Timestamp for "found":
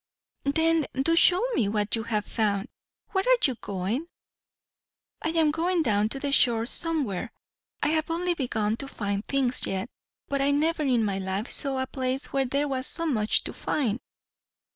2.25-2.69